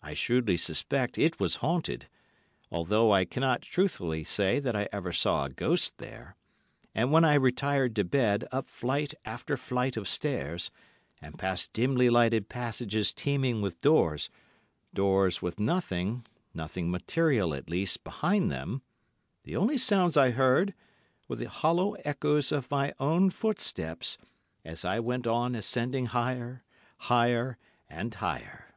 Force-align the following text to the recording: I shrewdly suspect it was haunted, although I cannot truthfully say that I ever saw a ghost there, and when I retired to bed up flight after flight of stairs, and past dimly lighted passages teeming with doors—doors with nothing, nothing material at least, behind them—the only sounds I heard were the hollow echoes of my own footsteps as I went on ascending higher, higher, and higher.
I 0.00 0.14
shrewdly 0.14 0.56
suspect 0.56 1.18
it 1.18 1.38
was 1.38 1.56
haunted, 1.56 2.08
although 2.70 3.12
I 3.12 3.26
cannot 3.26 3.60
truthfully 3.60 4.24
say 4.24 4.58
that 4.58 4.74
I 4.74 4.88
ever 4.90 5.12
saw 5.12 5.44
a 5.44 5.50
ghost 5.50 5.98
there, 5.98 6.34
and 6.94 7.12
when 7.12 7.26
I 7.26 7.34
retired 7.34 7.94
to 7.96 8.04
bed 8.04 8.46
up 8.52 8.70
flight 8.70 9.12
after 9.22 9.58
flight 9.58 9.98
of 9.98 10.08
stairs, 10.08 10.70
and 11.20 11.38
past 11.38 11.74
dimly 11.74 12.08
lighted 12.08 12.48
passages 12.48 13.12
teeming 13.12 13.60
with 13.60 13.78
doors—doors 13.82 15.42
with 15.42 15.60
nothing, 15.60 16.24
nothing 16.54 16.90
material 16.90 17.52
at 17.52 17.68
least, 17.68 18.02
behind 18.02 18.50
them—the 18.50 19.56
only 19.56 19.76
sounds 19.76 20.16
I 20.16 20.30
heard 20.30 20.72
were 21.28 21.36
the 21.36 21.50
hollow 21.50 21.96
echoes 21.96 22.50
of 22.50 22.70
my 22.70 22.94
own 22.98 23.28
footsteps 23.28 24.16
as 24.64 24.86
I 24.86 25.00
went 25.00 25.26
on 25.26 25.54
ascending 25.54 26.06
higher, 26.06 26.64
higher, 26.96 27.58
and 27.90 28.14
higher. 28.14 28.74